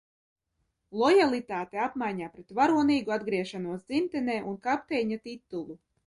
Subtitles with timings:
[1.01, 5.77] Lojalitāte apmaiņā pret varonīgu atgriešanos dzimtenē un kapteiņa titulu?